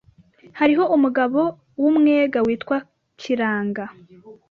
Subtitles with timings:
[0.59, 1.39] Hariho umugabo
[1.81, 2.77] w’umwega witwa
[3.19, 3.85] Kiranga